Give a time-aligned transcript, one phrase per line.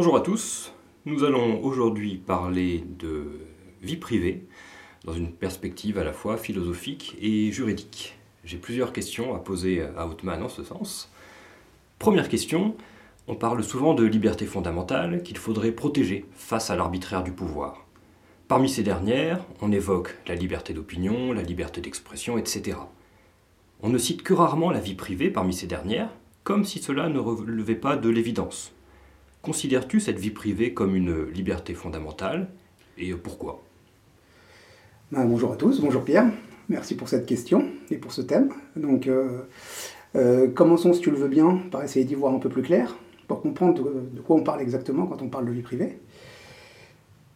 [0.00, 0.72] Bonjour à tous,
[1.04, 3.38] nous allons aujourd'hui parler de
[3.82, 4.46] vie privée
[5.04, 8.16] dans une perspective à la fois philosophique et juridique.
[8.42, 11.12] J'ai plusieurs questions à poser à Outman en ce sens.
[11.98, 12.76] Première question,
[13.28, 17.84] on parle souvent de liberté fondamentale qu'il faudrait protéger face à l'arbitraire du pouvoir.
[18.48, 22.78] Parmi ces dernières, on évoque la liberté d'opinion, la liberté d'expression, etc.
[23.82, 26.08] On ne cite que rarement la vie privée parmi ces dernières,
[26.42, 28.72] comme si cela ne relevait pas de l'évidence.
[29.42, 32.48] Considères-tu cette vie privée comme une liberté fondamentale
[32.98, 33.62] et pourquoi?
[35.12, 36.26] Ben, Bonjour à tous, bonjour Pierre,
[36.68, 38.50] merci pour cette question et pour ce thème.
[38.76, 39.40] Donc, euh,
[40.14, 42.94] euh, commençons, si tu le veux bien, par essayer d'y voir un peu plus clair,
[43.28, 46.00] pour comprendre de, quoi on parle exactement quand on parle de vie privée.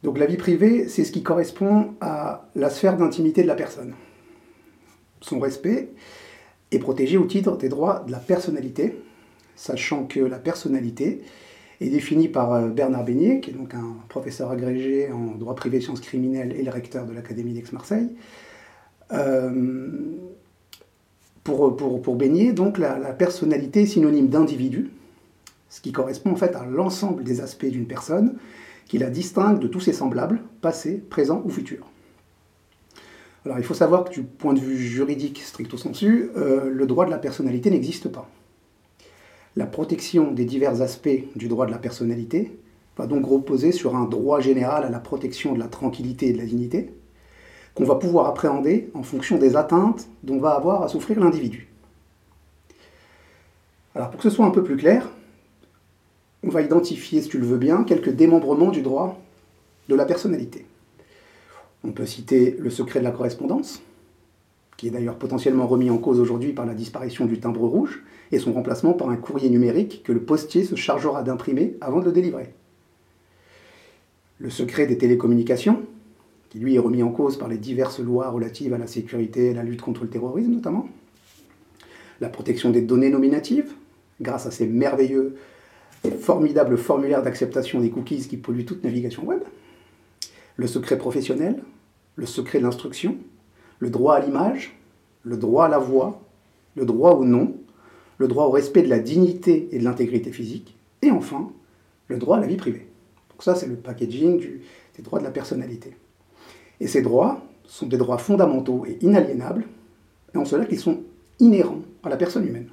[0.02, 3.94] Donc la vie privée, c'est ce qui correspond à la sphère d'intimité de la personne.
[5.22, 5.88] Son respect
[6.70, 9.00] est protégé au titre des droits de la personnalité,
[9.56, 11.22] sachant que la personnalité
[11.80, 15.80] est définie par euh, Bernard Beignet, qui est donc un professeur agrégé en droit privé
[15.80, 18.08] sciences criminelles et le recteur de l'Académie d'Aix-Marseille.
[19.12, 19.90] Euh,
[21.42, 24.90] pour, pour, pour Beignet, donc, la, la personnalité est synonyme d'individu,
[25.68, 28.36] ce qui correspond en fait à l'ensemble des aspects d'une personne
[28.86, 31.86] qui la distingue de tous ses semblables, passés, présents ou futurs.
[33.44, 37.04] Alors il faut savoir que du point de vue juridique stricto sensu, euh, le droit
[37.04, 38.28] de la personnalité n'existe pas.
[39.56, 42.58] La protection des divers aspects du droit de la personnalité
[42.96, 46.38] va donc reposer sur un droit général à la protection de la tranquillité et de
[46.38, 46.92] la dignité,
[47.74, 51.68] qu'on va pouvoir appréhender en fonction des atteintes dont va avoir à souffrir l'individu.
[53.94, 55.08] Alors pour que ce soit un peu plus clair,
[56.42, 59.20] on va identifier, si tu le veux bien, quelques démembrements du droit
[59.88, 60.66] de la personnalité.
[61.84, 63.82] On peut citer le secret de la correspondance,
[64.84, 68.38] qui est d'ailleurs potentiellement remis en cause aujourd'hui par la disparition du timbre rouge et
[68.38, 72.12] son remplacement par un courrier numérique que le postier se chargera d'imprimer avant de le
[72.12, 72.52] délivrer.
[74.38, 75.80] Le secret des télécommunications,
[76.50, 79.54] qui lui est remis en cause par les diverses lois relatives à la sécurité et
[79.54, 80.86] la lutte contre le terrorisme notamment.
[82.20, 83.72] La protection des données nominatives,
[84.20, 85.36] grâce à ces merveilleux
[86.20, 89.40] formidable formulaire d'acceptation des cookies qui pollue toute navigation web,
[90.56, 91.62] le secret professionnel,
[92.16, 93.16] le secret de l'instruction,
[93.78, 94.76] le droit à l'image,
[95.22, 96.20] le droit à la voix,
[96.76, 97.54] le droit au nom,
[98.18, 101.50] le droit au respect de la dignité et de l'intégrité physique, et enfin,
[102.08, 102.86] le droit à la vie privée.
[103.30, 104.40] Donc ça, c'est le packaging
[104.96, 105.96] des droits de la personnalité.
[106.80, 109.64] Et ces droits sont des droits fondamentaux et inaliénables,
[110.34, 111.00] et en cela qu'ils sont
[111.40, 112.68] inhérents à la personne humaine.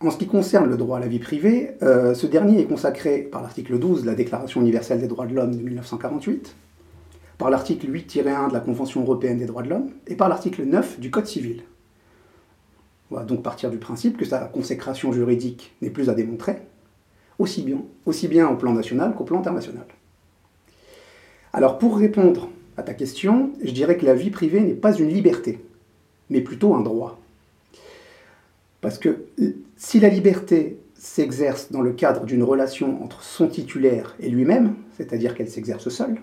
[0.00, 3.18] En ce qui concerne le droit à la vie privée, euh, ce dernier est consacré
[3.18, 6.54] par l'article 12 de la Déclaration universelle des droits de l'homme de 1948,
[7.38, 11.00] par l'article 8-1 de la Convention européenne des droits de l'homme et par l'article 9
[11.00, 11.62] du Code civil.
[13.10, 16.56] On va donc partir du principe que sa consécration juridique n'est plus à démontrer,
[17.38, 19.86] aussi bien, aussi bien au plan national qu'au plan international.
[21.52, 25.08] Alors pour répondre à ta question, je dirais que la vie privée n'est pas une
[25.08, 25.64] liberté,
[26.30, 27.20] mais plutôt un droit.
[28.80, 29.26] Parce que
[29.76, 35.34] si la liberté s'exerce dans le cadre d'une relation entre son titulaire et lui-même, c'est-à-dire
[35.34, 36.18] qu'elle s'exerce seule,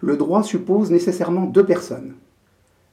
[0.00, 2.14] le droit suppose nécessairement deux personnes,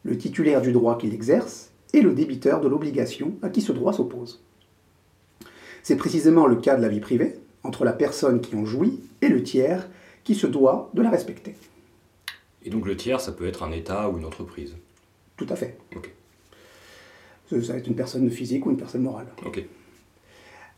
[0.04, 3.94] le titulaire du droit qu'il exerce et le débiteur de l'obligation à qui ce droit
[3.94, 4.44] s'oppose.
[5.84, 9.30] C'est précisément le cas de la vie privée, entre la personne qui en jouit et
[9.30, 9.90] le tiers
[10.24, 11.56] qui se doit de la respecter.
[12.64, 14.76] Et donc le tiers, ça peut être un État ou une entreprise
[15.38, 15.78] Tout à fait.
[17.50, 19.28] Ça va être une personne physique ou une personne morale.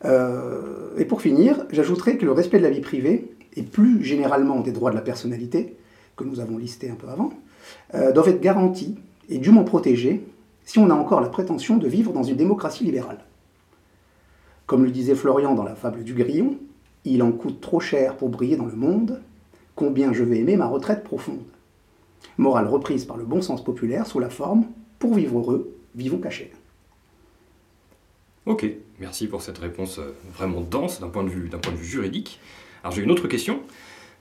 [0.06, 4.59] Euh, et pour finir, j'ajouterai que le respect de la vie privée, et plus généralement
[4.59, 5.75] des droits de la personnalité,
[6.19, 7.31] que nous avons listés un peu avant,
[7.96, 8.96] euh, doivent être garantis
[9.30, 10.25] et dûment protégés
[10.66, 13.19] si on a encore la prétention de vivre dans une démocratie libérale.
[14.66, 16.57] Comme le disait Florian dans la fable du grillon,
[17.06, 19.22] il en coûte trop cher pour briller dans le monde,
[19.75, 21.39] combien je vais aimer ma retraite profonde.
[22.38, 24.66] Morale reprise par le bon sens populaire sous la forme
[25.00, 26.51] Pour vivre heureux, vivons cachés.
[28.45, 28.66] Ok,
[29.00, 32.39] merci pour cette réponse euh, vraiment dense d'un point, point de vue juridique.
[32.83, 33.62] Alors j'ai une autre question.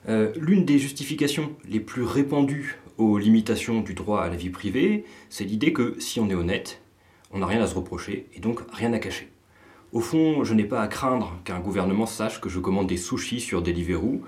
[0.07, 5.05] Euh, l'une des justifications les plus répandues aux limitations du droit à la vie privée,
[5.29, 6.81] c'est l'idée que si on est honnête,
[7.31, 9.29] on n'a rien à se reprocher et donc rien à cacher.
[9.91, 13.39] Au fond, je n'ai pas à craindre qu'un gouvernement sache que je commande des sushis
[13.39, 14.21] sur Deliveroo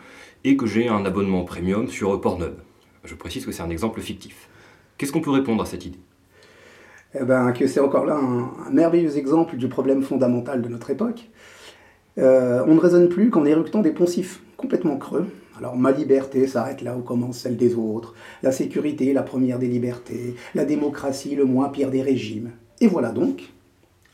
[0.44, 2.56] et que j'ai un abonnement premium sur Pornhub.
[3.04, 4.50] Je précise que c'est un exemple fictif.
[4.98, 6.00] Qu'est-ce qu'on peut répondre à cette idée?
[7.14, 11.30] Eh ben, que c'est encore là un, merveilleux exemple du problème fondamental de notre époque.
[12.18, 15.28] Euh, on ne raisonne plus qu'en éructant des poncifs complètement creux.
[15.62, 19.68] Alors ma liberté s'arrête là où commence celle des autres, la sécurité la première des
[19.68, 22.50] libertés, la démocratie le moins pire des régimes.
[22.80, 23.54] Et voilà donc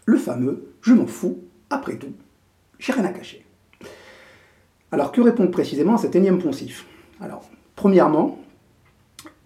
[0.06, 1.40] le fameux je m'en fous,
[1.70, 2.14] après tout,
[2.80, 3.46] J'ai rien à cacher.
[4.92, 6.86] Alors que répondre précisément à cet énième poncif?
[7.20, 8.40] Alors, premièrement,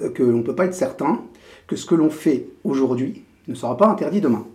[0.02, 1.24] euh, que l'on ne peut pas être certain
[1.68, 4.46] que ce que l'on fait aujourd'hui ne sera pas interdit demain.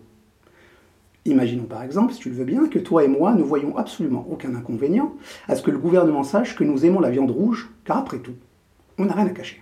[1.27, 4.27] Imaginons par exemple, si tu le veux bien, que toi et moi ne voyons absolument
[4.31, 5.13] aucun inconvénient
[5.49, 8.35] à ce que le gouvernement sache que nous aimons la viande rouge, car après tout,
[8.97, 9.61] on n'a rien à cacher.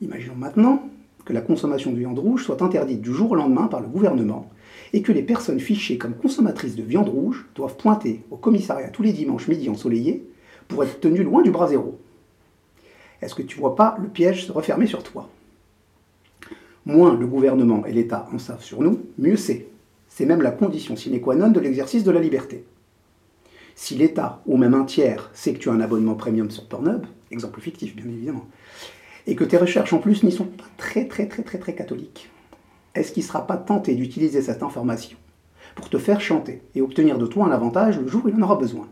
[0.00, 0.82] Imaginons maintenant
[1.24, 4.50] que la consommation de viande rouge soit interdite du jour au lendemain par le gouvernement
[4.92, 9.02] et que les personnes fichées comme consommatrices de viande rouge doivent pointer au commissariat tous
[9.02, 10.28] les dimanches midi ensoleillés
[10.66, 12.00] pour être tenues loin du bras zéro.
[13.22, 15.28] Est-ce que tu vois pas le piège se refermer sur toi?
[16.86, 19.69] Moins le gouvernement et l'État en savent sur nous, mieux c'est.
[20.10, 22.64] C'est même la condition sine qua non de l'exercice de la liberté.
[23.76, 27.06] Si l'État, ou même un tiers, sait que tu as un abonnement premium sur Pornhub,
[27.30, 28.46] exemple fictif bien évidemment,
[29.26, 32.28] et que tes recherches en plus n'y sont pas très très très très très catholiques,
[32.94, 35.16] est-ce qu'il ne sera pas tenté d'utiliser cette information
[35.76, 38.42] pour te faire chanter et obtenir de toi un avantage le jour où il en
[38.42, 38.88] aura besoin?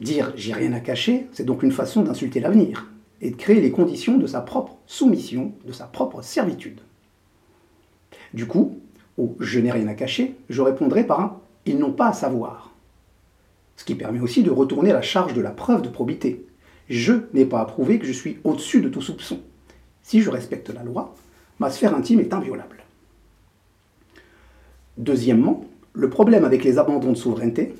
[0.00, 2.90] Dire j'ai rien à cacher, c'est donc une façon d'insulter l'avenir
[3.20, 6.80] et de créer les conditions de sa propre soumission, de sa propre servitude.
[8.34, 8.80] Du coup,
[9.18, 12.70] au je n'ai rien à cacher, je répondrai par un ils n'ont pas à savoir.
[13.76, 16.46] Ce qui permet aussi de retourner la charge de la preuve de probité.
[16.88, 19.40] Je n'ai pas à prouver que je suis au-dessus de tout soupçon.
[20.02, 21.14] Si je respecte la loi,
[21.58, 22.84] ma sphère intime est inviolable.
[24.96, 27.74] Deuxièmement, le problème avec les abandons de souveraineté,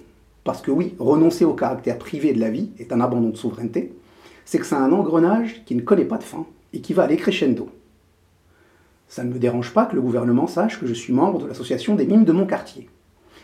[0.44, 3.92] parce que oui, renoncer au caractère privé de la vie est un abandon de souveraineté,
[4.44, 7.16] c'est que c'est un engrenage qui ne connaît pas de fin et qui va aller
[7.16, 7.68] crescendo.
[9.08, 11.94] Ça ne me dérange pas que le gouvernement sache que je suis membre de l'association
[11.94, 12.88] des mimes de mon quartier.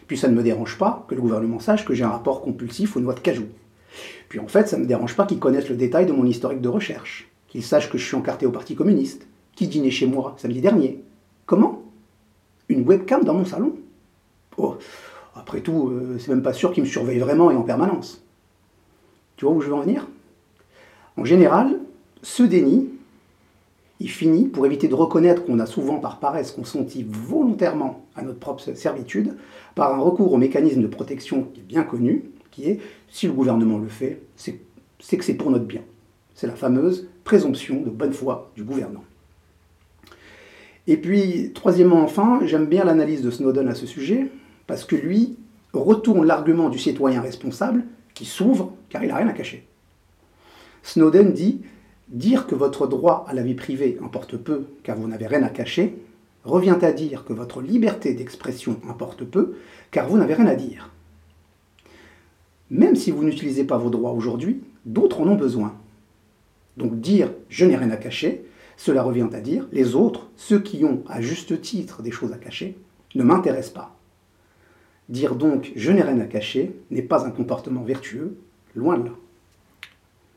[0.06, 2.96] Puis ça ne me dérange pas que le gouvernement sache que j'ai un rapport compulsif
[2.96, 3.46] aux noix de cajou.
[4.28, 6.60] Puis en fait, ça ne me dérange pas qu'ils connaissent le détail de mon historique
[6.60, 10.34] de recherche, qu'ils sachent que je suis encarté au Parti communiste, qui dînait chez moi
[10.38, 11.02] samedi dernier.
[11.46, 11.82] Comment?
[12.68, 13.76] Une webcam dans mon salon?
[14.56, 14.76] Oh,
[15.34, 18.22] après tout, euh, c'est même pas sûr qu'ils me surveillent vraiment et en permanence.
[19.36, 20.06] Tu vois où je veux en venir?
[21.16, 21.78] En général,
[22.22, 22.88] ce déni,
[24.00, 28.38] il finit, pour éviter de reconnaître qu'on a souvent par paresse consenti volontairement à notre
[28.38, 29.36] propre servitude,
[29.74, 33.32] par un recours au mécanisme de protection qui est bien connu, qui est, si le
[33.32, 35.82] gouvernement le fait, c'est que c'est pour notre bien.
[36.34, 39.04] C'est la fameuse présomption de bonne foi du gouvernement.
[40.86, 44.30] Et puis, troisièmement, enfin, j'aime bien l'analyse de Snowden à ce sujet,
[44.66, 45.36] parce que lui
[45.72, 47.84] retourne l'argument du citoyen responsable
[48.14, 49.66] qui s'ouvre car il n'a rien à cacher.
[50.82, 51.62] Snowden dit
[52.12, 55.48] Dire que votre droit à la vie privée importe peu car vous n'avez rien à
[55.48, 55.96] cacher
[56.44, 59.54] revient à dire que votre liberté d'expression importe peu
[59.90, 60.90] car vous n'avez rien à dire.
[62.68, 65.74] Même si vous n'utilisez pas vos droits aujourd'hui, d'autres en ont besoin.
[66.76, 68.44] Donc dire je n'ai rien à cacher,
[68.76, 72.38] cela revient à dire les autres, ceux qui ont à juste titre des choses à
[72.38, 72.76] cacher,
[73.14, 73.96] ne m'intéressent pas.
[75.08, 78.36] Dire donc je n'ai rien à cacher n'est pas un comportement vertueux,
[78.74, 79.12] loin de là.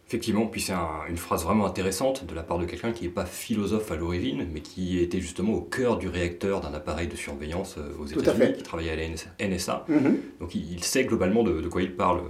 [0.07, 0.74] Effectivement, puis c'est
[1.10, 4.46] une phrase vraiment intéressante de la part de quelqu'un qui n'est pas philosophe à l'origine,
[4.54, 8.54] mais qui était justement au cœur du réacteur d'un appareil de surveillance euh, aux États-Unis,
[8.56, 9.86] qui travaillait à la NSA.
[9.88, 10.18] Mhm.
[10.40, 12.22] Donc il, sait globalement de, quoi il parle,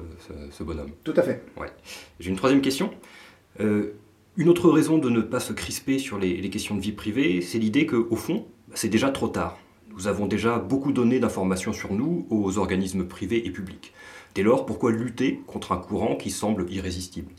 [0.51, 0.91] ce, bonhomme.
[1.03, 1.43] Tout à fait.
[1.57, 1.67] Ouais.
[2.21, 2.91] J'ai une troisième question.
[3.59, 3.91] Euh,
[4.37, 7.41] une autre raison de ne pas se crisper sur les, les questions de vie privée,
[7.41, 9.57] c'est l'idée qu'au fond, bah, c'est déjà trop tard.
[9.93, 13.93] Nous avons déjà beaucoup donné d'informations sur nous aux organismes privés et publics.
[14.33, 17.31] Dès lors, pourquoi lutter contre un courant qui semble irrésistible?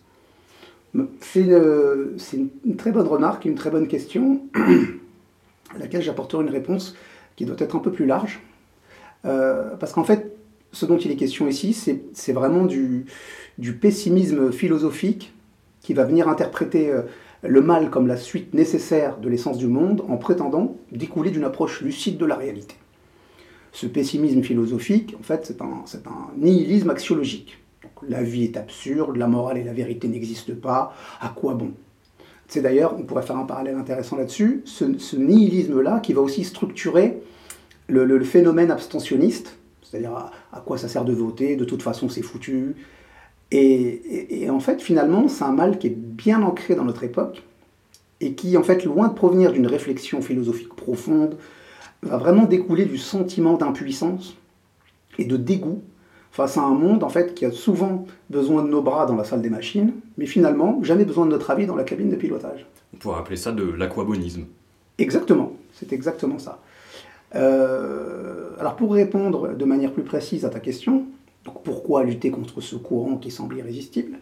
[1.21, 4.43] C'est une, très bonne remarque, une très bonne question,
[5.75, 6.97] à laquelle j'apporterai une réponse
[7.37, 8.41] qui doit être un peu plus large.
[9.25, 10.37] Euh, parce qu'en fait,
[10.73, 11.73] ce dont il est question ici,
[12.13, 13.07] c'est vraiment du,
[13.81, 15.33] pessimisme philosophique
[15.81, 17.03] qui va venir interpréter euh,
[17.43, 21.81] le mal comme la suite nécessaire de l'essence du monde en prétendant découler d'une approche
[21.81, 22.75] lucide de la réalité.
[23.73, 25.47] Ce pessimisme philosophique, en fait,
[25.85, 27.59] c'est un nihilisme axiologique
[28.09, 31.73] la vie est absurde, la morale et la vérité n'existent pas, à quoi bon?
[32.49, 37.21] C'est d'ailleurs, on pourrait faire un parallèle intéressant là-dessus, ce, nihilisme-là qui va aussi structurer
[37.89, 42.77] le, phénomène abstentionniste, c'est-à-dire à, quoi ça sert de voter, de toute façon c'est foutu.
[43.53, 47.43] Et, en fait, finalement, c'est un mal qui est bien ancré dans notre époque
[48.21, 51.37] et qui, en fait, loin de provenir d'une réflexion philosophique profonde,
[52.03, 54.37] va vraiment découler du sentiment d'impuissance
[55.19, 55.83] et de dégoût
[56.31, 59.25] face à un monde en fait qui a souvent besoin de nos bras dans la
[59.25, 62.67] salle des machines, mais finalement jamais besoin de notre avis dans la cabine de pilotage.
[62.95, 64.45] On pourrait appeler ça de l'aquabonisme.
[64.99, 66.61] Exactement, c'est exactement ça.
[67.35, 71.05] Euh, alors pour répondre de manière plus précise à ta question,
[71.45, 74.19] donc pourquoi lutter contre ce courant qui semble irrésistible?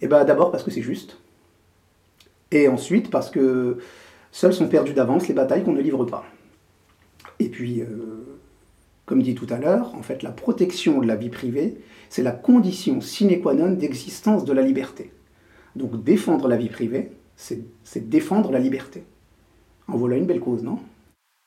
[0.00, 1.18] Eh bien d'abord parce que c'est juste,
[2.50, 3.78] et ensuite parce que
[4.32, 6.24] seuls sont perdus d'avance les batailles qu'on ne livre pas.
[7.38, 7.86] Et puis, euh,
[9.06, 12.32] Comme dit tout à l'heure, en fait, la protection de la vie privée, c'est la
[12.32, 15.12] condition sine qua non d'existence de la liberté.
[15.76, 19.04] Donc défendre la vie privée, c'est défendre la liberté.
[19.86, 20.82] En voilà une belle cause, non?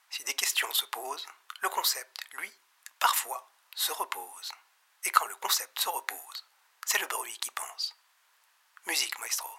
[0.10, 1.28] Si des questions se posent,
[1.62, 2.50] le concept, lui,
[3.00, 4.52] parfois, se repose.
[5.06, 6.46] Et quand le concept se repose,
[6.86, 7.96] c'est le bruit qui pense.
[8.88, 9.50] Musique, maestro.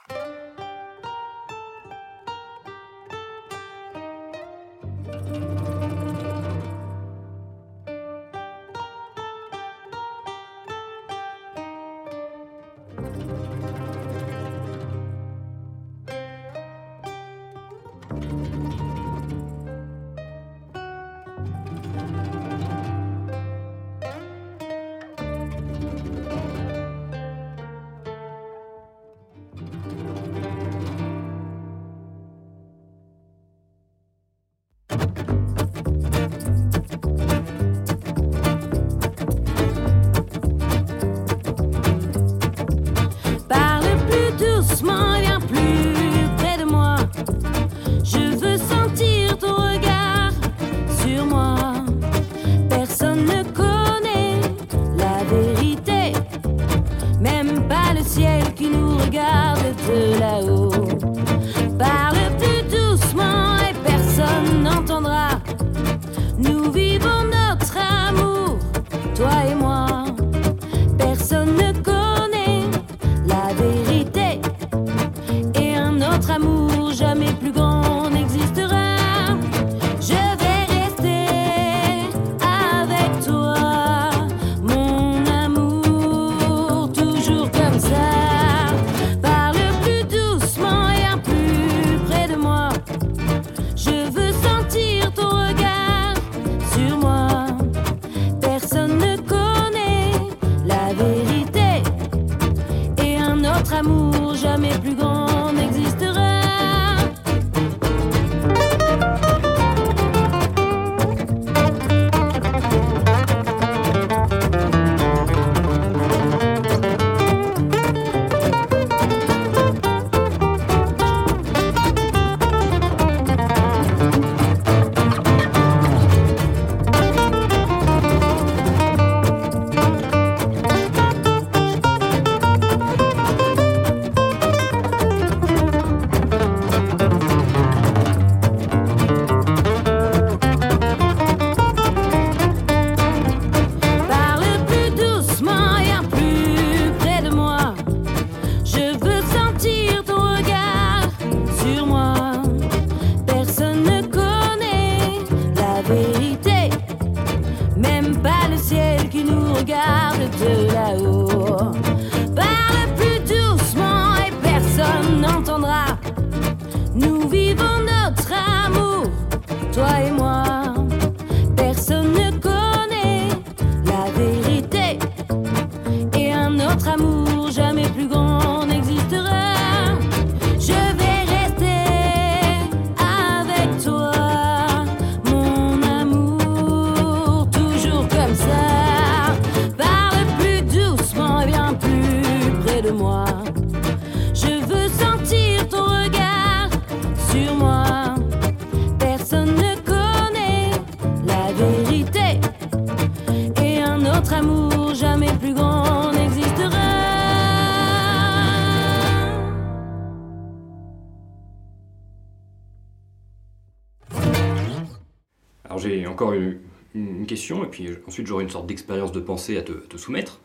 [217.65, 220.41] Et puis ensuite j'aurai une sorte d'expérience de pensée à te, soumettre.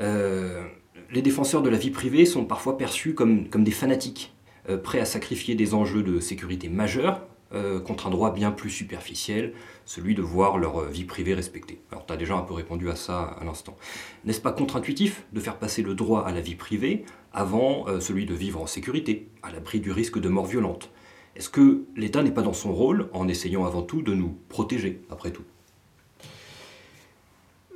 [0.00, 0.64] Euh,
[1.12, 4.34] les défenseurs de la vie privée sont parfois perçus comme, comme des fanatiques,
[4.68, 8.70] euh, prêts à sacrifier des enjeux de sécurité majeurs euh, contre un droit bien plus
[8.70, 9.52] superficiel,
[9.84, 11.80] celui de voir leur vie privée respectée.
[11.92, 13.76] Alors tu as déjà un peu répondu à ça à l'instant.
[14.24, 18.34] N'est-ce pas contre-intuitif de faire passer le droit à la vie privée avant celui de
[18.34, 20.90] vivre en sécurité, à l'abri du risque de mort violente?
[21.36, 25.02] Est-ce que l'État n'est pas dans son rôle en essayant avant tout de nous protéger,
[25.10, 25.42] après tout?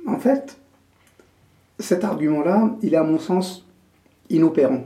[0.07, 0.57] En fait,
[1.77, 3.65] cet argument-là, il est à mon sens
[4.29, 4.85] inopérant.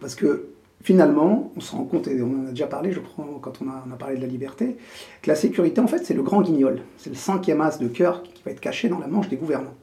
[0.00, 0.48] Parce que
[0.82, 3.68] finalement, on se rend compte, et on en a déjà parlé, je crois, quand on
[3.68, 4.76] a, parlé de la liberté,
[5.20, 6.80] que la sécurité, en fait, c'est le grand guignol.
[6.96, 9.74] C'est le cinquième as de cœur qui va être caché dans la manche des gouvernants.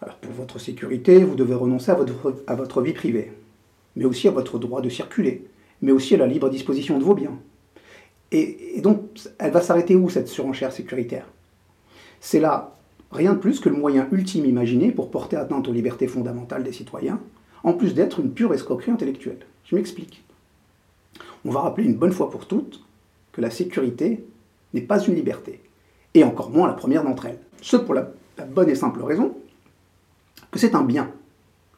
[0.00, 3.32] Alors, pour votre sécurité, vous devez renoncer à votre vie privée,
[3.96, 5.46] mais aussi à votre droit de circuler,
[5.82, 7.38] mais aussi à la libre disposition de vos biens.
[8.32, 9.00] et donc,
[9.38, 11.26] elle va s'arrêter où, cette surenchère sécuritaire?
[12.20, 12.76] C'est là
[13.12, 16.72] rien de plus que le moyen ultime imaginé pour porter atteinte aux libertés fondamentales des
[16.72, 17.20] citoyens,
[17.62, 19.38] en plus d'être une pure escroquerie intellectuelle.
[19.64, 20.24] Je m'explique.
[21.44, 22.84] On va rappeler une bonne fois pour toutes
[23.32, 24.24] que la sécurité
[24.74, 25.60] n'est pas une liberté,
[26.14, 27.40] et encore moins la première d'entre elles.
[27.62, 28.12] Ce pour la,
[28.48, 29.34] bonne et simple raison
[30.50, 31.10] que c'est un bien.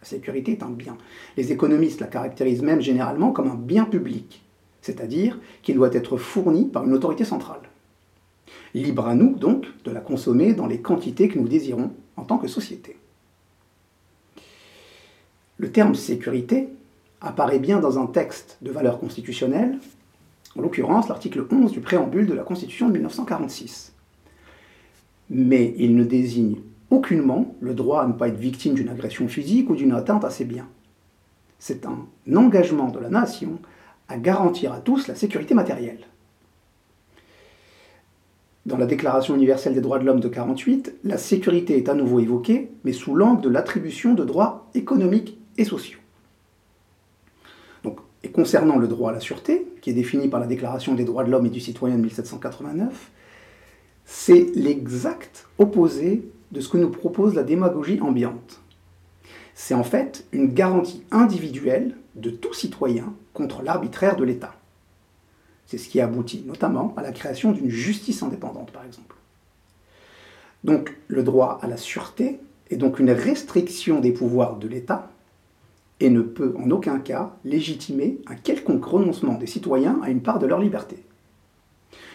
[0.01, 0.97] La sécurité est un bien.
[1.37, 4.43] Les économistes la caractérisent même généralement comme un bien public,
[4.81, 7.61] c'est-à-dire qu'il doit être fourni par une autorité centrale.
[8.75, 12.39] Libre à nous, donc, de la consommer dans les quantités que nous désirons en tant
[12.39, 12.97] que société.
[15.57, 16.69] Le terme sécurité
[17.21, 19.79] apparaît bien dans un texte de valeur constitutionnelle,
[20.57, 23.93] en l'occurrence l'article 11 du préambule de la Constitution de 1946.
[25.31, 26.57] Mais il ne désigne
[26.91, 30.31] aucunement le droit à ne pas être victime d'une agression physique ou d'une atteinte à
[30.31, 30.69] ses biens.
[31.59, 33.59] C'est un engagement de la nation
[34.09, 36.07] à garantir à tous la sécurité matérielle.
[38.65, 42.21] Dans la Déclaration universelle des droits de l'homme de 48, la sécurité est à nouveau
[42.21, 45.99] évoquée, mais sous l'angle de l'attribution de droits économiques et sociaux.
[47.83, 51.05] Donc, et concernant le droit à la sûreté, qui est défini par la Déclaration des
[51.05, 53.11] droits de l'homme et du citoyen de 1789,
[54.05, 58.61] c'est l'exact opposé de ce que nous propose la démagogie ambiante.
[59.55, 64.55] C'est en fait une garantie individuelle de tout citoyen contre l'arbitraire de l'État.
[65.67, 69.17] C'est ce qui aboutit notamment à la création d'une justice indépendante, par exemple.
[70.65, 72.41] Donc le droit à la sûreté
[72.71, 75.11] est donc une restriction des pouvoirs de l'État
[76.01, 80.39] et ne peut en aucun cas légitimer un quelconque renoncement des citoyens à une part
[80.39, 81.05] de leur liberté.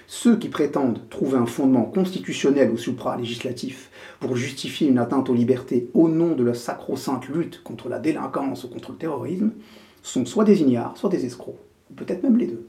[0.07, 3.89] Ceux qui prétendent trouver un fondement constitutionnel ou supra-législatif
[4.19, 8.63] pour justifier une atteinte aux libertés au nom de la sacro-sainte lutte contre la délinquance
[8.63, 9.51] ou contre le terrorisme
[10.01, 12.67] sont soit des ignares, soit des escrocs, ou peut-être même les deux.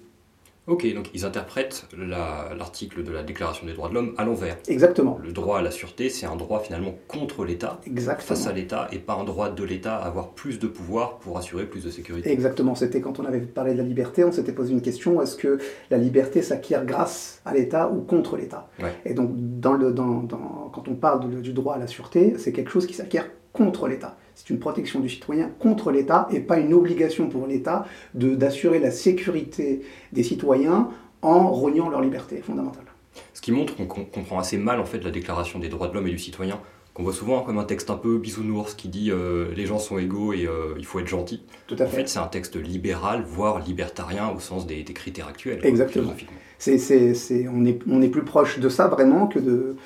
[0.67, 4.57] Ok, donc ils interprètent la- l'article de la Déclaration des droits de l'homme à l'envers.
[4.67, 5.19] Exactement.
[5.23, 7.81] Le droit à la sûreté, c'est un droit finalement contre l'État,
[8.19, 11.37] face à l'État, et pas un droit de l'État à avoir plus de pouvoir pour
[11.37, 12.31] assurer plus de sécurité.
[12.33, 15.37] Exactement, c'était quand on avait parlé de la liberté, on s'était posé une question, est-ce
[15.37, 15.59] que
[15.91, 18.71] la liberté s'acquiert grâce à l'État ou contre l'État?
[18.83, 18.95] Ouais.
[19.05, 22.37] Et donc, dans le, dans, dans- quand on parle de- du droit à la sûreté,
[22.39, 24.17] c'est quelque chose qui s'acquiert contre l'État.
[24.35, 28.79] C'est une protection du citoyen contre l'État et pas une obligation pour l'État de- d'assurer
[28.79, 30.91] la sécurité des citoyens
[31.23, 32.85] en rognant leur liberté fondamentale.
[33.33, 35.95] Ce qui montre qu'on com- comprend assez mal en fait la Déclaration des droits de
[35.95, 36.61] l'homme et du citoyen,
[36.95, 39.99] qu'on voit souvent comme un texte un peu bisounours qui dit euh, les gens sont
[39.99, 41.43] égaux et euh, il faut être gentil.
[41.67, 41.97] Tout à En fait.
[41.99, 45.61] fait, c'est un texte libéral, voire libertarien au sens des, des critères actuels.
[45.61, 46.13] quoi, Exactement.
[46.59, 49.77] C'est, c'est- c'est- on, est, on est plus proche de ça vraiment que de,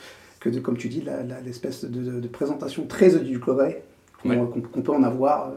[0.41, 1.03] que de comme tu dis,
[1.45, 3.83] l'espèce de, de- de présentation très édulcorée
[4.22, 4.83] qu'on, Ouais.
[4.83, 5.57] peut en avoir euh,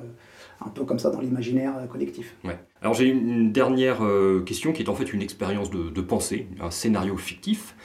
[0.65, 2.36] un peu comme ça dans l'imaginaire euh, collectif.
[2.43, 2.60] Ouais.
[2.82, 6.47] Alors j'ai une dernière euh, question qui est en fait une expérience de, de pensée,
[6.62, 7.76] un scénario fictif.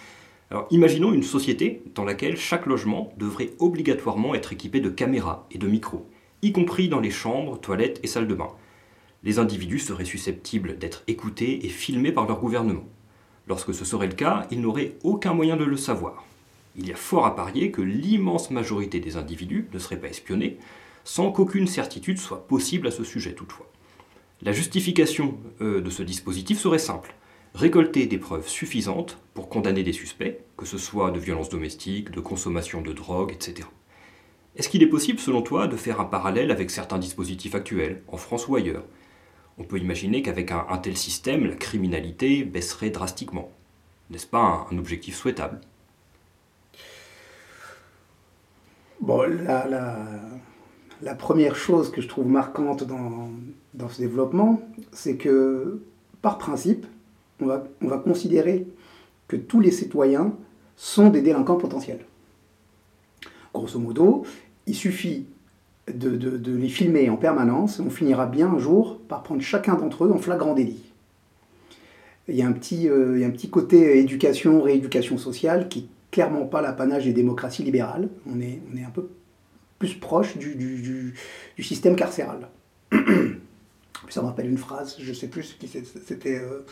[0.51, 5.59] Alors imaginons une société dans laquelle chaque logement devrait obligatoirement être équipé de caméras et
[5.59, 6.07] de micros,
[6.43, 8.49] y compris dans les chambres, toilettes et salles de bain.
[9.25, 12.85] Les individus seraient susceptibles d'être écoutés et filmés par leur gouvernement.
[13.49, 16.25] Lorsque ce serait le cas, ils n'auraient aucun moyen de le savoir.
[16.79, 20.59] Il y a fort à parier que l'immense majorité des individus ne seraient pas espionnés,
[21.05, 23.71] sans qu'aucune certitude soit possible à ce sujet toutefois.
[24.43, 27.15] La justification euh, de ce dispositif serait simple.
[27.55, 32.21] Récolter des preuves suffisantes pour condamner des suspects, que ce soit de violences domestiques, de
[32.21, 33.67] consommation de drogue, etc.
[34.57, 38.19] Est-ce qu'il est possible, selon toi, de faire un parallèle avec certains dispositifs actuels, en
[38.19, 38.85] France ou ailleurs?
[39.57, 43.51] On peut imaginer qu'avec un, tel système, la criminalité baisserait drastiquement.
[44.11, 45.61] N'est-ce pas un objectif souhaitable?
[49.01, 49.67] Bon, la,
[51.03, 53.29] la, première chose que je trouve marquante dans,
[53.75, 54.61] dans ce développement,
[54.93, 55.81] c'est que,
[56.23, 56.87] par principe,
[57.41, 58.67] on va, on va considérer
[59.29, 60.33] que tous les citoyens
[60.77, 62.05] sont des délinquants potentiels.
[63.53, 64.25] Grosso modo,
[64.67, 65.27] il suffit
[65.93, 70.05] de, de- les filmer en permanence, on finira bien un jour par prendre chacun d'entre
[70.05, 70.83] eux en flagrant délit.
[72.29, 75.69] Il y a un petit, euh, il y a un petit côté éducation, rééducation sociale
[75.69, 78.09] qui clairement pas l'apanage des démocraties libérales.
[78.27, 79.11] On est, on est un peu
[79.79, 81.15] plus proche du, du- du-
[81.57, 82.49] du système carcéral.
[84.09, 86.39] Ça me rappelle une phrase, je sais plus qui c'était.
[86.39, 86.65] euh,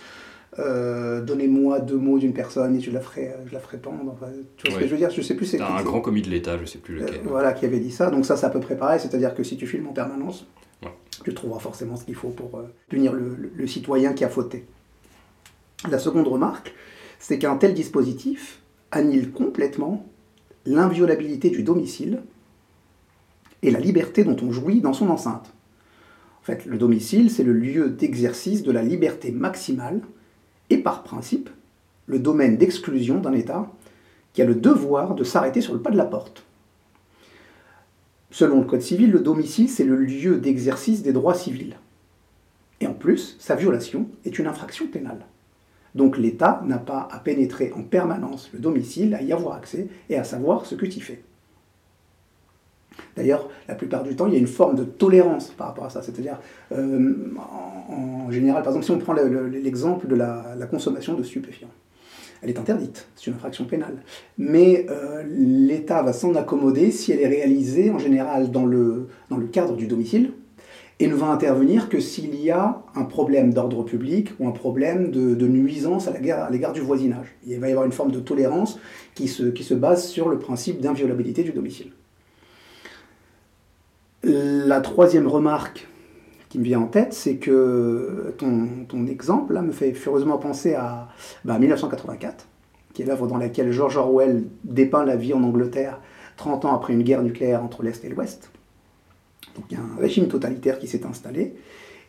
[0.60, 4.10] euh, Donnez-moi deux mots d'une personne et je la ferai, euh, je la ferai pendre.
[4.14, 5.10] Enfin, tu vois ce que je veux dire?
[5.10, 5.44] Je sais plus.
[5.44, 7.20] c'est un grand commis de l'État, je sais plus Euh, lequel.
[7.24, 8.08] voilà, qui avait dit ça.
[8.10, 8.98] Donc ça, c'est à peu près pareil.
[8.98, 10.46] C'est-à-dire que si tu filmes en permanence,
[10.82, 10.88] Ouais.
[11.22, 14.28] tu trouveras forcément ce qu'il faut pour euh, punir le, le- le citoyen qui a
[14.30, 14.64] fauté.
[15.90, 16.72] La seconde remarque,
[17.18, 18.60] c'est qu'un tel dispositif
[18.94, 20.06] annule complètement
[20.64, 22.22] l'inviolabilité du domicile
[23.62, 25.52] et la liberté dont on jouit dans son enceinte.
[26.40, 30.00] En fait, le domicile, c'est le lieu d'exercice de la liberté maximale
[30.70, 31.50] et par principe,
[32.06, 33.70] le domaine d'exclusion d'un État
[34.32, 36.44] qui a le devoir de s'arrêter sur le pas de la porte.
[38.30, 41.76] Selon le Code civil, le domicile, c'est le lieu d'exercice des droits civils.
[42.80, 45.24] Et en plus, sa violation est une infraction pénale.
[45.94, 50.16] Donc l'État n'a pas à pénétrer en permanence le domicile, à y avoir accès et
[50.16, 51.22] à savoir ce que tu fais.
[53.16, 55.90] D'ailleurs, la plupart du temps, il y a une forme de tolérance par rapport à
[55.90, 56.02] ça.
[56.02, 56.38] C'est-à-dire,
[56.72, 57.14] euh,
[57.88, 61.70] en, général, par exemple, si on prend l'exemple de la, consommation de stupéfiants,
[62.42, 63.96] elle est interdite, c'est une infraction pénale.
[64.36, 69.08] Mais euh, l'État va s'en accommoder si elle est réalisée en général dans le
[69.52, 70.32] cadre du domicile,
[71.00, 75.10] et ne va intervenir que s'il y a un problème d'ordre public ou un problème
[75.10, 77.34] de, nuisance à l'égard du voisinage.
[77.46, 78.78] Il va y avoir une forme de tolérance
[79.14, 81.90] qui se, base sur le principe d'inviolabilité du domicile.
[84.22, 85.86] La troisième remarque
[86.48, 91.08] qui me vient en tête, c'est que ton, exemple me fait furieusement penser à
[91.44, 92.42] 1984, bah,
[92.94, 96.00] qui est l'œuvre dans laquelle George Orwell dépeint la vie en Angleterre
[96.36, 98.50] 30 ans après une guerre nucléaire entre l'Est et l'Ouest.
[99.54, 101.54] Donc il y a un régime totalitaire qui s'est installé,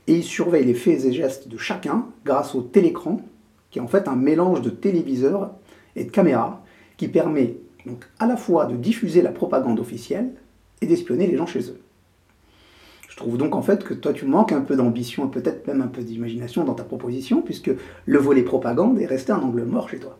[0.08, 3.22] et il surveille les faits et gestes de chacun grâce au télécran,
[3.72, 5.52] qui est en fait un mélange de téléviseurs
[5.96, 6.64] et de caméras,
[6.98, 10.32] qui permet donc à la fois de diffuser la propagande officielle
[10.82, 11.80] et d'espionner les gens chez eux.
[13.10, 15.82] Je trouve donc en fait que toi tu manques un peu d'ambition et peut-être même
[15.82, 17.72] un peu d'imagination dans ta proposition, puisque
[18.06, 20.18] le volet propagande est resté un angle mort chez toi.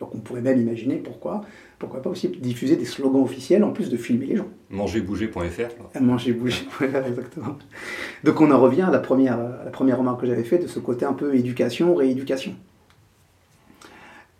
[0.00, 1.40] Donc on pourrait même imaginer pourquoi,
[1.78, 4.48] pourquoi pas aussi diffuser des slogans officiels en plus de filmer les gens.
[4.70, 6.00] Mangerbouger.fr.
[6.00, 7.56] Mangerbouger.fr, exactement.
[8.22, 10.78] Donc on en revient à la première, la première remarque que j'avais faite de ce
[10.78, 12.54] côté un peu éducation, rééducation.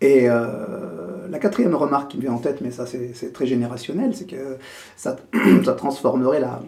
[0.01, 4.15] Et euh, la quatrième remarque qui me vient en tête, mais ça c'est très générationnel,
[4.15, 4.57] c'est que
[4.95, 5.17] ça,
[5.65, 6.61] ça transformerait la,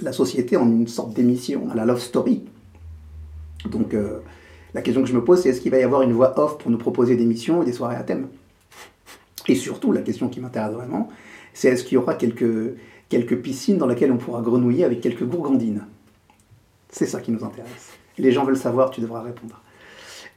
[0.00, 2.44] la société en une sorte d'émission à la love story.
[3.68, 4.20] Donc euh,
[4.74, 6.58] la question que je me pose, c'est est-ce qu'il va y avoir une voix off
[6.58, 8.28] pour nous proposer des missions et des soirées à thème?
[9.48, 11.08] Et surtout, la question qui m'intéresse vraiment,
[11.54, 12.76] c'est est-ce qu'il y aura quelques,
[13.08, 15.84] quelques piscines dans lesquelles on pourra grenouiller avec quelques gourgandines?
[16.90, 17.92] C'est ça qui nous intéresse.
[18.18, 19.60] les gens veulent savoir, tu devras répondre.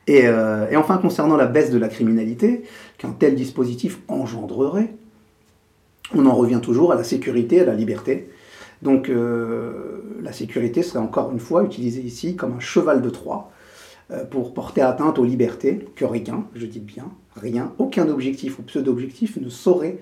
[0.08, 2.64] Et, euh, et, enfin, concernant la baisse de la criminalité
[2.98, 4.94] qu'un tel dispositif engendrerait,
[6.14, 8.30] on en revient toujours à la sécurité, à la liberté.
[8.82, 13.50] Donc euh, la sécurité serait encore une fois utilisée ici comme un cheval de Troie
[14.30, 19.38] pour porter atteinte aux libertés que rien, je dis bien, rien, aucun objectif ou pseudo-objectif
[19.38, 19.98] ne saurait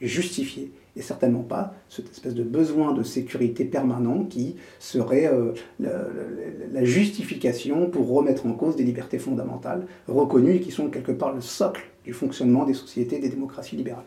[0.00, 0.72] justifier.
[0.96, 7.90] Et certainement pas cette espèce de besoin de sécurité permanent qui serait euh, la, justification
[7.90, 11.82] pour remettre en cause des libertés fondamentales reconnues et qui sont quelque part le socle
[12.04, 14.04] du fonctionnement des sociétés des démocraties libérales.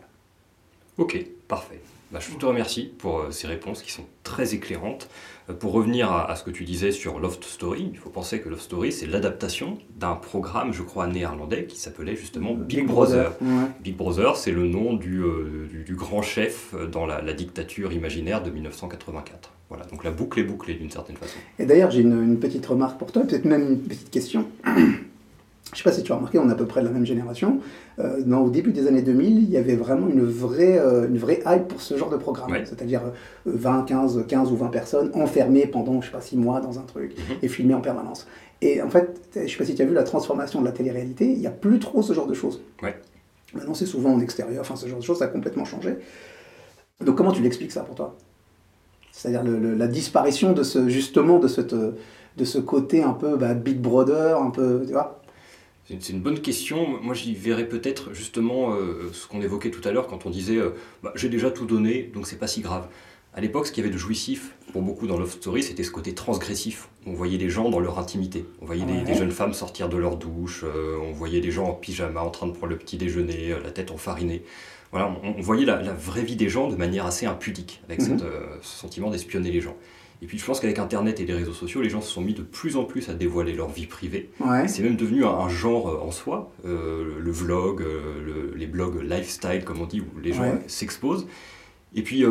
[0.98, 1.80] Ok, parfait.
[2.10, 5.10] Bah, je te remercie pour euh, ces réponses qui sont très éclairantes.
[5.50, 8.48] Euh, pour revenir à, ce que tu disais sur Loft Story, il faut penser que
[8.48, 13.32] Loft Story, c'est l'adaptation d'un programme, je crois, néerlandais qui s'appelait justement Big, Brother.
[13.80, 18.50] Big Brother, c'est le nom du, euh, du, grand chef dans la, dictature imaginaire de
[18.50, 19.52] 1984.
[19.68, 21.36] Voilà, donc la boucle est bouclée d'une certaine façon.
[21.58, 24.46] Et d'ailleurs, j'ai une, une, petite remarque pour toi, peut-être même une petite question.
[25.68, 26.92] Je ne sais pas si tu as remarqué, on est à peu près de la
[26.92, 27.60] même génération.
[27.98, 31.40] Euh, au début des années 2000, il y avait vraiment une vraie, euh, une vraie
[31.44, 32.50] hype pour ce genre de programme.
[32.64, 33.02] C'est-à-dire
[33.44, 36.82] 20, 15, 15 ou 20 personnes enfermées pendant, je sais pas, 6 mois dans un
[36.82, 37.36] truc mhm.
[37.42, 38.26] et filmées en permanence.
[38.62, 40.72] Et en fait, je ne sais pas si tu as vu la transformation de la
[40.72, 42.62] télé-réalité, il n'y a plus trop ce genre de choses.
[43.54, 45.96] Maintenant, c'est souvent en extérieur, enfin, ce genre de choses, ça a complètement changé.
[47.04, 48.16] Donc, comment tu l'expliques ça pour toi?
[49.12, 53.78] C'est-à-dire la disparition de ce, justement, de, cette, de ce côté un peu bah, Big
[53.78, 55.17] Brother, un peu, tu vois?
[55.88, 57.00] C'est une bonne question.
[57.02, 60.56] Moi, j'y verrais peut-être justement euh, ce qu'on évoquait tout à l'heure quand on disait
[60.56, 60.70] euh,
[61.02, 62.88] bah, j'ai déjà tout donné, donc c'est pas si grave.
[63.34, 65.90] À l'époque, ce qu'il y avait de jouissif pour beaucoup dans Love Story, c'était ce
[65.90, 66.88] côté transgressif.
[67.06, 68.44] On voyait les gens dans leur intimité.
[68.60, 71.74] On voyait des, jeunes femmes sortir de leur douche, euh, on voyait des gens en
[71.74, 74.42] pyjama en train de prendre le petit déjeuner, la tête enfarinée.
[74.90, 78.18] Voilà, on, voyait la, vraie vie des gens de manière assez impudique, avec mhm.
[78.62, 79.76] ce sentiment d'espionner les gens.
[80.20, 82.34] Et puis je pense qu'avec Internet et les réseaux sociaux, les gens se sont mis
[82.34, 84.30] de plus en plus à dévoiler leur vie privée.
[84.66, 89.64] C'est même devenu un, genre euh, en soi, euh, le vlog, euh, les blogs lifestyle
[89.64, 91.26] comme on dit, où les gens s'exposent.
[91.94, 92.24] Et puis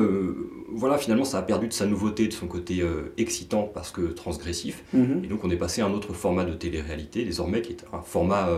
[0.70, 2.84] voilà, finalement ça a perdu de sa nouveauté, de son côté
[3.18, 4.84] excitant parce que transgressif.
[4.94, 5.22] Mhm.
[5.24, 8.02] Et donc on est passé à un autre format de télé-réalité désormais qui est un
[8.02, 8.50] format...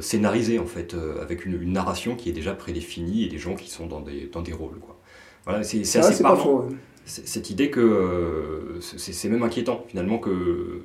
[0.00, 3.86] scénarisé en fait, avec une, narration qui est déjà prédéfinie et des gens qui sont
[3.86, 4.78] dans des, dans des rôles.
[4.78, 4.98] Quoi.
[5.46, 6.68] Voilà, c'est assez parlant
[7.04, 10.80] cette idée que euh, c'est même inquiétant finalement que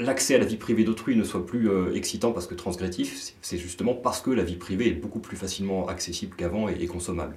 [0.00, 3.58] l'accès à la vie privée d'autrui ne soit plus euh, excitant parce que transgressif, c'est
[3.58, 7.36] justement parce que la vie privée est beaucoup plus facilement accessible qu'avant et, consommable.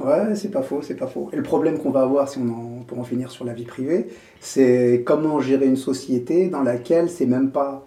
[0.00, 1.28] Ouais, c'est pas faux, c'est pas faux.
[1.32, 3.64] Et le problème qu'on va avoir, si on en, pour en finir sur la vie
[3.64, 4.06] privée,
[4.40, 7.86] c'est comment gérer une société dans laquelle c'est même pas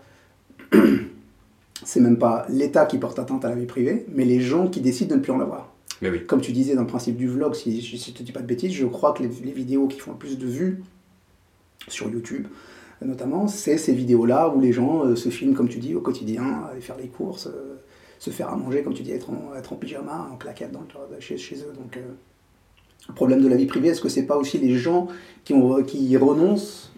[1.84, 4.82] c'est même pas l'État qui porte atteinte à la vie privée, mais les gens qui
[4.82, 5.75] décident de ne plus en avoir.
[6.02, 6.26] Mais oui.
[6.26, 8.42] Comme tu disais dans le principe du vlog, si, si je ne te dis pas
[8.42, 10.84] de bêtises, je crois que les, les vidéos qui font le plus de vues
[11.88, 12.48] sur YouTube,
[13.02, 16.64] notamment, c'est ces vidéos-là où les gens euh, se filment, comme tu dis, au quotidien,
[16.72, 17.76] aller faire les courses, euh,
[18.20, 20.82] se faire à manger, comme tu dis, être en, être en pyjama, en claquette dans
[20.82, 21.74] le- chez, chez eux.
[21.78, 22.02] Donc, euh,
[23.08, 25.08] le problème de la vie privée, est-ce que c'est pas aussi les gens
[25.44, 26.92] qui, ont, qui y renoncent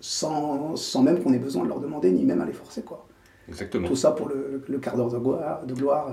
[0.00, 3.06] sans, sans même qu'on ait besoin de leur demander, ni même à les forcer, quoi?
[3.48, 3.86] Exactement.
[3.88, 5.64] tout ça pour le, le quart d'heure de gloire.
[5.64, 6.10] De gloire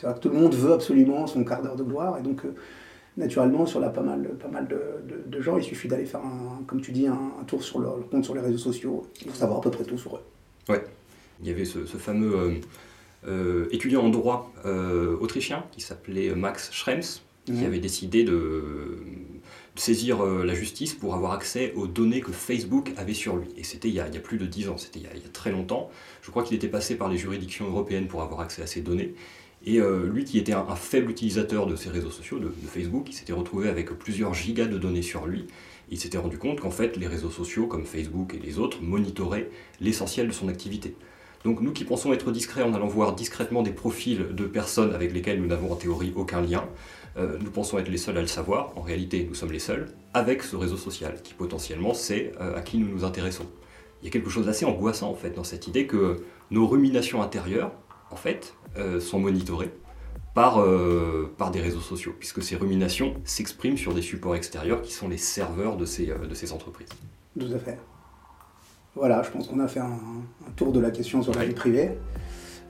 [0.00, 2.16] tu vois, tout le monde veut absolument son quart d'heure de gloire.
[2.18, 2.54] Et donc, euh,
[3.18, 6.20] naturellement, sur la pas mal, pas mal de, de- de gens, il suffit d'aller faire,
[6.24, 9.06] un, comme tu dis, un, un tour sur leur, leur compte sur les réseaux sociaux
[9.26, 10.22] pour savoir à peu près tout sur eux.
[10.70, 10.82] Ouais.
[11.42, 12.54] Il y avait ce, ce fameux euh,
[13.28, 14.50] euh, étudiant en droit
[15.20, 17.64] autrichien qui s'appelait Max Schrems, qui Mhm.
[17.64, 18.96] avait décidé de,
[19.76, 23.48] saisir la justice pour avoir accès aux données que Facebook avait sur lui.
[23.56, 25.06] Et c'était il, y a- il y a plus de 10 ans, c'était il y
[25.06, 25.88] a très longtemps.
[26.20, 29.14] Je crois qu'il était passé par les juridictions européennes pour avoir accès à ces données.
[29.66, 33.12] Et euh, lui qui était un, faible utilisateur de ces réseaux sociaux, de, Facebook, il
[33.12, 35.46] s'était retrouvé avec plusieurs gigas de données sur lui.
[35.90, 39.50] Il s'était rendu compte qu'en fait, les réseaux sociaux comme Facebook et les autres monitoraient
[39.80, 40.96] l'essentiel de son activité.
[41.44, 45.12] Donc nous qui pensons être discrets en allant voir discrètement des profils de personnes avec
[45.12, 46.64] lesquelles nous n'avons en théorie aucun lien,
[47.16, 48.72] euh, nous pensons être les seuls à le savoir.
[48.76, 52.60] En réalité, nous sommes les seuls avec ce réseau social qui potentiellement sait euh, à
[52.60, 53.46] qui nous nous intéressons.
[54.02, 57.22] Il y a quelque chose d'assez angoissant en fait dans cette idée que nos ruminations
[57.22, 57.72] intérieures,
[58.10, 58.54] en fait,
[59.00, 59.72] sont monitorées
[60.34, 64.92] par, euh, par des réseaux sociaux, puisque ces ruminations s'expriment sur des supports extérieurs qui
[64.92, 66.88] sont les serveurs de ces, euh, de ces entreprises.
[67.38, 67.78] Tout à fait.
[68.94, 69.86] Voilà, je pense qu'on a fait un,
[70.46, 71.46] un tour de la question sur la Ouais.
[71.46, 71.90] vie privée.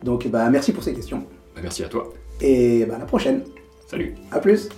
[0.02, 1.26] Donc, bah, merci pour ces questions.
[1.54, 2.12] Bah, merci à toi.
[2.40, 3.42] Et bah, à la prochaine.
[3.86, 4.68] Salut À plus